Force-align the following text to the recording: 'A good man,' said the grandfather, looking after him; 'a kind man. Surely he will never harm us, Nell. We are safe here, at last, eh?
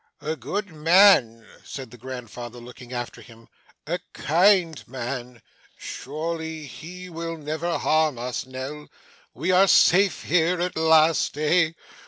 'A 0.19 0.35
good 0.37 0.71
man,' 0.73 1.45
said 1.63 1.91
the 1.91 1.97
grandfather, 1.99 2.57
looking 2.57 2.91
after 2.91 3.21
him; 3.21 3.47
'a 3.85 3.99
kind 4.13 4.83
man. 4.87 5.43
Surely 5.77 6.65
he 6.65 7.07
will 7.07 7.37
never 7.37 7.77
harm 7.77 8.17
us, 8.17 8.47
Nell. 8.47 8.87
We 9.35 9.51
are 9.51 9.67
safe 9.67 10.23
here, 10.23 10.59
at 10.59 10.75
last, 10.75 11.37
eh? 11.37 11.73